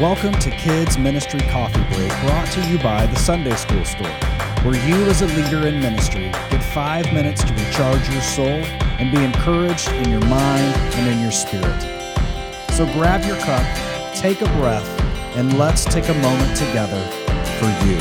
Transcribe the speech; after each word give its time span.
Welcome 0.00 0.34
to 0.40 0.50
Kids 0.50 0.98
Ministry 0.98 1.40
Coffee 1.40 1.82
Break, 1.94 2.10
brought 2.20 2.46
to 2.52 2.60
you 2.68 2.78
by 2.80 3.06
the 3.06 3.16
Sunday 3.16 3.56
School 3.56 3.82
Store, 3.86 4.06
where 4.62 4.76
you, 4.86 4.94
as 5.06 5.22
a 5.22 5.26
leader 5.26 5.66
in 5.66 5.80
ministry, 5.80 6.28
get 6.50 6.62
five 6.62 7.10
minutes 7.14 7.42
to 7.42 7.50
recharge 7.54 8.06
your 8.10 8.20
soul 8.20 8.46
and 8.46 9.10
be 9.10 9.24
encouraged 9.24 9.88
in 9.88 10.10
your 10.10 10.20
mind 10.26 10.76
and 10.96 11.08
in 11.08 11.22
your 11.22 11.30
spirit. 11.30 11.80
So 12.72 12.84
grab 12.92 13.24
your 13.24 13.38
cup, 13.38 13.64
take 14.14 14.42
a 14.42 14.44
breath, 14.58 14.86
and 15.34 15.58
let's 15.58 15.86
take 15.86 16.10
a 16.10 16.14
moment 16.14 16.54
together 16.54 17.02
for 17.56 17.70
you. 17.86 17.96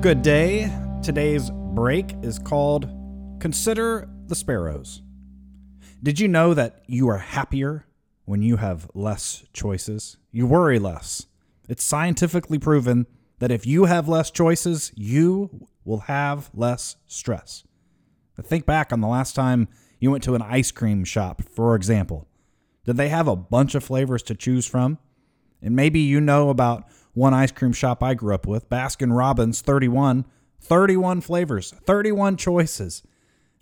Good 0.00 0.22
day. 0.22 0.72
Today's 1.02 1.50
break 1.50 2.14
is 2.22 2.38
called 2.38 2.88
Consider 3.40 4.08
the 4.28 4.36
Sparrows. 4.36 5.02
Did 6.02 6.20
you 6.20 6.28
know 6.28 6.54
that 6.54 6.82
you 6.86 7.08
are 7.08 7.18
happier 7.18 7.86
when 8.24 8.42
you 8.42 8.56
have 8.56 8.90
less 8.94 9.44
choices? 9.52 10.18
You 10.30 10.46
worry 10.46 10.78
less. 10.78 11.26
It's 11.68 11.82
scientifically 11.82 12.58
proven 12.58 13.06
that 13.38 13.50
if 13.50 13.66
you 13.66 13.86
have 13.86 14.08
less 14.08 14.30
choices, 14.30 14.92
you 14.94 15.66
will 15.84 16.00
have 16.00 16.50
less 16.54 16.96
stress. 17.06 17.64
Think 18.42 18.66
back 18.66 18.92
on 18.92 19.00
the 19.00 19.08
last 19.08 19.34
time 19.34 19.68
you 19.98 20.10
went 20.10 20.22
to 20.24 20.34
an 20.34 20.42
ice 20.42 20.70
cream 20.70 21.04
shop, 21.04 21.42
for 21.42 21.74
example. 21.74 22.28
Did 22.84 22.98
they 22.98 23.08
have 23.08 23.26
a 23.26 23.36
bunch 23.36 23.74
of 23.74 23.82
flavors 23.82 24.22
to 24.24 24.34
choose 24.34 24.66
from? 24.66 24.98
And 25.62 25.74
maybe 25.74 26.00
you 26.00 26.20
know 26.20 26.50
about 26.50 26.84
one 27.14 27.32
ice 27.32 27.50
cream 27.50 27.72
shop 27.72 28.02
I 28.02 28.12
grew 28.14 28.34
up 28.34 28.46
with, 28.46 28.68
Baskin 28.68 29.16
Robbins 29.16 29.62
31, 29.62 30.26
31 30.60 31.20
flavors, 31.22 31.72
31 31.84 32.36
choices. 32.36 33.02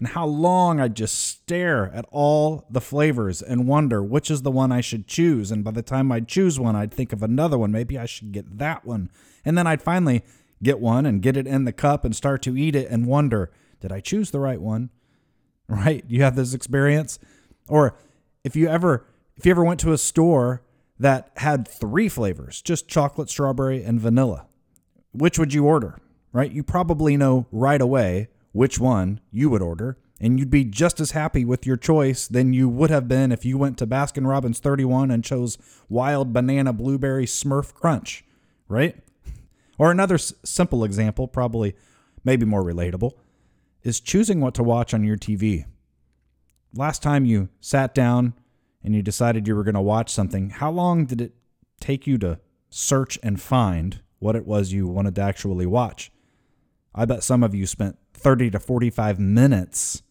And 0.05 0.13
how 0.13 0.27
long 0.27 0.81
I'd 0.81 0.97
just 0.97 1.15
stare 1.19 1.91
at 1.95 2.05
all 2.11 2.67
the 2.69 2.83
flavors 2.83 3.41
and 3.41 3.67
wonder 3.67 4.03
which 4.03 4.31
is 4.31 4.43
the 4.43 4.51
one 4.51 4.71
I 4.71 4.83
should 4.83 5.07
choose. 5.07 5.51
And 5.51 5.65
by 5.65 5.71
the 5.71 5.81
time 5.81 6.13
I'd 6.13 6.29
choose 6.29 6.61
one, 6.61 6.77
I'd 6.77 6.93
think 6.93 7.15
of 7.15 7.23
another 7.23 7.57
one. 7.57 7.73
Maybe 7.73 7.97
I 7.97 8.05
should 8.05 8.31
get 8.31 8.59
that 8.59 8.85
one. 8.85 9.09
And 9.47 9.57
then 9.57 9.67
I'd 9.67 9.81
finally 9.81 10.23
get 10.63 10.79
one 10.79 11.07
and 11.07 11.23
get 11.23 11.39
it 11.39 11.47
in 11.47 11.65
the 11.65 11.73
cup 11.73 12.05
and 12.05 12.15
start 12.15 12.43
to 12.43 12.55
eat 12.55 12.77
it 12.77 12.91
and 12.91 13.07
wonder, 13.07 13.51
did 13.81 13.93
I 13.93 14.01
choose 14.01 14.31
the 14.31 14.41
right 14.41 14.61
one? 14.61 14.91
Right? 15.69 16.05
You 16.07 16.23
have 16.23 16.37
this 16.37 16.53
experience? 16.53 17.19
Or 17.67 17.97
if 18.45 18.55
you 18.55 18.69
ever 18.69 19.07
if 19.39 19.47
you 19.47 19.53
ever 19.53 19.65
went 19.65 19.81
to 19.81 19.95
a 19.95 19.97
store 19.97 20.63
that 20.99 21.31
had 21.39 21.67
three 21.67 22.11
flavors, 22.11 22.61
just 22.61 22.89
chocolate, 22.89 23.31
strawberry, 23.31 23.83
and 23.83 23.99
vanilla, 23.99 24.49
which 25.13 25.39
would 25.39 25.55
you 25.55 25.65
order? 25.65 25.99
Right? 26.31 26.53
You 26.53 26.63
probably 26.63 27.17
know 27.17 27.47
right 27.51 27.81
away 27.81 28.29
which 28.55 28.79
one 28.79 29.19
you 29.33 29.51
would 29.51 29.61
order, 29.61 29.99
and 30.21 30.39
you'd 30.39 30.49
be 30.49 30.65
just 30.65 31.01
as 31.01 31.11
happy 31.11 31.45
with 31.45 31.67
your 31.67 31.77
choice 31.77 32.29
than 32.29 32.53
you 32.53 32.69
would 32.69 32.89
have 32.89 33.09
been 33.09 33.33
if 33.33 33.45
you 33.45 33.59
went 33.59 33.77
to 33.77 33.87
Baskin 33.87 34.29
Robbins 34.29 34.61
31 34.61 35.11
and 35.11 35.25
chose 35.25 35.59
wild 35.89 36.33
banana 36.33 36.73
blueberry 36.73 37.27
Smurf 37.27 37.75
Crunch, 37.75 38.25
right? 38.69 38.97
Or 39.77 39.91
another 39.91 40.15
s- 40.15 40.33
simple 40.45 40.85
example, 40.85 41.27
probably 41.27 41.75
maybe 42.23 42.47
more 42.47 42.63
relatable, 42.63 43.15
is 43.83 43.99
choosing 43.99 44.41
what 44.41 44.55
to 44.55 44.63
watch 44.63 44.95
on 44.95 45.03
your 45.03 45.17
TV. 45.17 45.65
Last 46.73 47.03
time 47.03 47.25
you 47.25 47.49
sat 47.61 47.93
down 47.93 48.35
and 48.85 48.95
you 48.95 49.03
decided 49.03 49.49
you 49.49 49.57
were 49.57 49.65
going 49.65 49.75
to 49.75 49.81
watch 49.81 50.13
something, 50.13 50.51
how 50.51 50.71
long 50.71 51.07
did 51.07 51.21
it 51.21 51.35
take 51.81 52.07
you 52.07 52.19
to 52.19 52.39
search 52.71 53.19
and 53.21 53.43
find 53.43 54.01
what 54.21 54.37
it 54.37 54.47
was 54.47 54.73
you 54.73 54.87
wanted 54.87 55.17
to 55.17 55.23
actually 55.23 55.67
watch? 55.67 56.13
I 56.95 57.05
bet 57.05 57.23
some 57.23 57.43
of 57.43 57.55
you 57.55 57.67
spent 57.67 57.99
30 58.15 58.51
to 58.51 58.61
45 58.61 59.19
minutes 59.19 60.03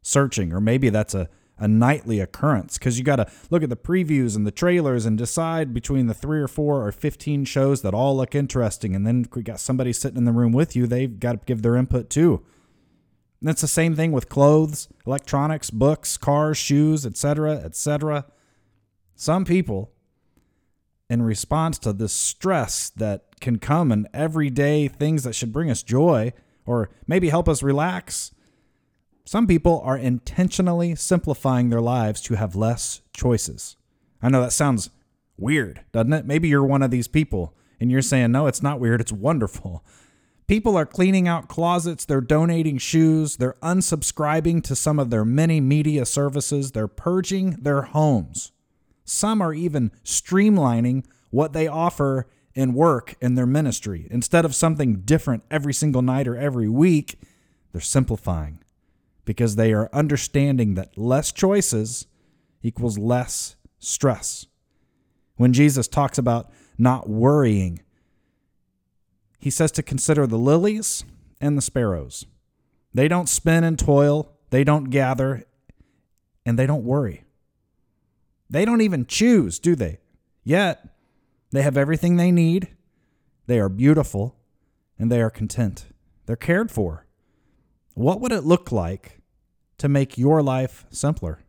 searching, 0.00 0.52
or 0.52 0.60
maybe 0.60 0.88
that's 0.88 1.14
a, 1.14 1.28
a 1.58 1.68
nightly 1.68 2.20
occurrence 2.20 2.78
because 2.78 2.98
you 2.98 3.04
got 3.04 3.16
to 3.16 3.30
look 3.50 3.62
at 3.62 3.68
the 3.68 3.76
previews 3.76 4.34
and 4.34 4.46
the 4.46 4.50
trailers 4.50 5.06
and 5.06 5.18
decide 5.18 5.74
between 5.74 6.06
the 6.06 6.14
three 6.14 6.40
or 6.40 6.48
four 6.48 6.86
or 6.86 6.92
15 6.92 7.44
shows 7.44 7.82
that 7.82 7.94
all 7.94 8.16
look 8.16 8.34
interesting. 8.34 8.96
And 8.96 9.06
then 9.06 9.26
we 9.34 9.42
got 9.42 9.60
somebody 9.60 9.92
sitting 9.92 10.18
in 10.18 10.24
the 10.24 10.32
room 10.32 10.52
with 10.52 10.74
you, 10.74 10.86
they've 10.86 11.20
got 11.20 11.32
to 11.32 11.40
give 11.46 11.62
their 11.62 11.76
input 11.76 12.10
too. 12.10 12.44
And 13.40 13.50
it's 13.50 13.60
the 13.60 13.68
same 13.68 13.96
thing 13.96 14.12
with 14.12 14.28
clothes, 14.28 14.88
electronics, 15.04 15.68
books, 15.70 16.16
cars, 16.16 16.56
shoes, 16.56 17.04
etc., 17.04 17.56
etc. 17.56 18.26
Some 19.16 19.44
people, 19.44 19.90
in 21.12 21.20
response 21.20 21.78
to 21.78 21.92
this 21.92 22.14
stress 22.14 22.88
that 22.88 23.38
can 23.38 23.58
come 23.58 23.92
and 23.92 24.08
everyday 24.14 24.88
things 24.88 25.24
that 25.24 25.34
should 25.34 25.52
bring 25.52 25.70
us 25.70 25.82
joy 25.82 26.32
or 26.64 26.88
maybe 27.06 27.28
help 27.28 27.50
us 27.50 27.62
relax, 27.62 28.32
some 29.26 29.46
people 29.46 29.82
are 29.84 29.98
intentionally 29.98 30.94
simplifying 30.94 31.68
their 31.68 31.82
lives 31.82 32.22
to 32.22 32.36
have 32.36 32.56
less 32.56 33.02
choices. 33.12 33.76
I 34.22 34.30
know 34.30 34.40
that 34.40 34.54
sounds 34.54 34.88
weird, 35.36 35.84
doesn't 35.92 36.14
it? 36.14 36.24
Maybe 36.24 36.48
you're 36.48 36.64
one 36.64 36.82
of 36.82 36.90
these 36.90 37.08
people 37.08 37.54
and 37.78 37.90
you're 37.90 38.00
saying, 38.00 38.32
no, 38.32 38.46
it's 38.46 38.62
not 38.62 38.80
weird, 38.80 39.02
it's 39.02 39.12
wonderful. 39.12 39.84
People 40.46 40.78
are 40.78 40.86
cleaning 40.86 41.28
out 41.28 41.46
closets, 41.46 42.06
they're 42.06 42.22
donating 42.22 42.78
shoes, 42.78 43.36
they're 43.36 43.56
unsubscribing 43.62 44.62
to 44.64 44.74
some 44.74 44.98
of 44.98 45.10
their 45.10 45.26
many 45.26 45.60
media 45.60 46.06
services, 46.06 46.72
they're 46.72 46.88
purging 46.88 47.50
their 47.60 47.82
homes. 47.82 48.52
Some 49.04 49.40
are 49.40 49.54
even 49.54 49.90
streamlining 50.04 51.04
what 51.30 51.52
they 51.52 51.66
offer 51.66 52.28
in 52.54 52.74
work 52.74 53.14
in 53.20 53.34
their 53.34 53.46
ministry. 53.46 54.06
Instead 54.10 54.44
of 54.44 54.54
something 54.54 55.00
different 55.00 55.42
every 55.50 55.72
single 55.72 56.02
night 56.02 56.28
or 56.28 56.36
every 56.36 56.68
week, 56.68 57.18
they're 57.72 57.80
simplifying 57.80 58.62
because 59.24 59.56
they 59.56 59.72
are 59.72 59.88
understanding 59.92 60.74
that 60.74 60.98
less 60.98 61.32
choices 61.32 62.06
equals 62.62 62.98
less 62.98 63.56
stress. 63.78 64.46
When 65.36 65.52
Jesus 65.52 65.88
talks 65.88 66.18
about 66.18 66.50
not 66.78 67.08
worrying, 67.08 67.80
he 69.38 69.50
says 69.50 69.72
to 69.72 69.82
consider 69.82 70.26
the 70.26 70.38
lilies 70.38 71.04
and 71.40 71.56
the 71.56 71.62
sparrows. 71.62 72.26
They 72.94 73.08
don't 73.08 73.28
spin 73.28 73.64
and 73.64 73.78
toil, 73.78 74.32
they 74.50 74.64
don't 74.64 74.84
gather, 74.84 75.44
and 76.44 76.58
they 76.58 76.66
don't 76.66 76.84
worry. 76.84 77.24
They 78.52 78.66
don't 78.66 78.82
even 78.82 79.06
choose, 79.06 79.58
do 79.58 79.74
they? 79.74 79.98
Yet, 80.44 80.86
they 81.52 81.62
have 81.62 81.78
everything 81.78 82.16
they 82.16 82.30
need, 82.30 82.68
they 83.46 83.58
are 83.58 83.70
beautiful, 83.70 84.36
and 84.98 85.10
they 85.10 85.22
are 85.22 85.30
content. 85.30 85.86
They're 86.26 86.36
cared 86.36 86.70
for. 86.70 87.06
What 87.94 88.20
would 88.20 88.30
it 88.30 88.44
look 88.44 88.70
like 88.70 89.20
to 89.78 89.88
make 89.88 90.18
your 90.18 90.42
life 90.42 90.84
simpler? 90.90 91.40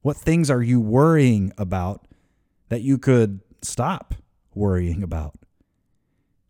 What 0.00 0.16
things 0.16 0.50
are 0.50 0.62
you 0.62 0.80
worrying 0.80 1.52
about 1.58 2.08
that 2.70 2.80
you 2.80 2.96
could 2.96 3.40
stop 3.60 4.14
worrying 4.54 5.02
about? 5.02 5.34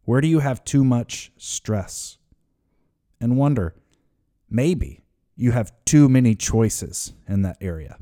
Where 0.04 0.20
do 0.20 0.28
you 0.28 0.38
have 0.38 0.64
too 0.64 0.84
much 0.84 1.32
stress? 1.36 2.18
And 3.20 3.36
wonder, 3.36 3.74
maybe 4.48 5.02
you 5.34 5.50
have 5.50 5.72
too 5.84 6.08
many 6.08 6.36
choices 6.36 7.12
in 7.26 7.42
that 7.42 7.58
area. 7.60 7.98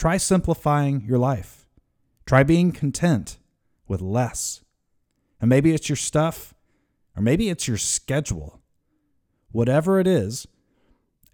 Try 0.00 0.16
simplifying 0.16 1.04
your 1.06 1.18
life. 1.18 1.66
Try 2.24 2.42
being 2.42 2.72
content 2.72 3.36
with 3.86 4.00
less. 4.00 4.64
And 5.42 5.50
maybe 5.50 5.74
it's 5.74 5.90
your 5.90 5.96
stuff, 5.96 6.54
or 7.14 7.22
maybe 7.22 7.50
it's 7.50 7.68
your 7.68 7.76
schedule. 7.76 8.62
Whatever 9.52 10.00
it 10.00 10.06
is, 10.06 10.48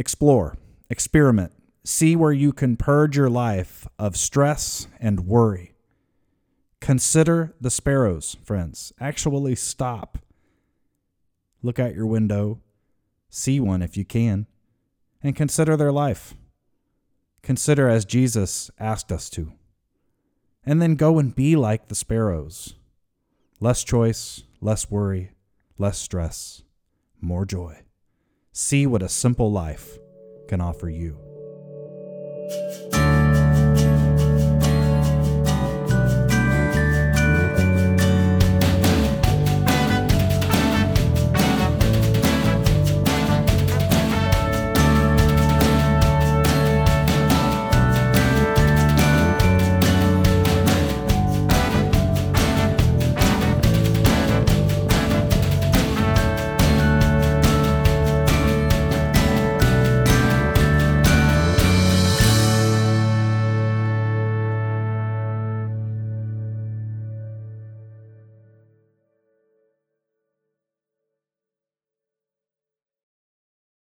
explore, 0.00 0.56
experiment, 0.90 1.52
see 1.84 2.16
where 2.16 2.32
you 2.32 2.52
can 2.52 2.76
purge 2.76 3.16
your 3.16 3.30
life 3.30 3.86
of 4.00 4.16
stress 4.16 4.88
and 4.98 5.28
worry. 5.28 5.76
Consider 6.80 7.54
the 7.60 7.70
sparrows, 7.70 8.36
friends. 8.42 8.92
Actually 8.98 9.54
stop. 9.54 10.18
Look 11.62 11.78
out 11.78 11.94
your 11.94 12.06
window, 12.08 12.58
see 13.30 13.60
one 13.60 13.80
if 13.80 13.96
you 13.96 14.04
can, 14.04 14.48
and 15.22 15.36
consider 15.36 15.76
their 15.76 15.92
life. 15.92 16.34
Consider 17.46 17.88
as 17.88 18.04
Jesus 18.04 18.72
asked 18.76 19.12
us 19.12 19.30
to. 19.30 19.52
And 20.64 20.82
then 20.82 20.96
go 20.96 21.20
and 21.20 21.32
be 21.32 21.54
like 21.54 21.86
the 21.86 21.94
sparrows 21.94 22.74
less 23.60 23.84
choice, 23.84 24.42
less 24.60 24.90
worry, 24.90 25.30
less 25.78 25.96
stress, 25.96 26.64
more 27.20 27.46
joy. 27.46 27.82
See 28.50 28.84
what 28.84 29.00
a 29.00 29.08
simple 29.08 29.52
life 29.52 29.96
can 30.48 30.60
offer 30.60 30.88
you. 30.88 31.16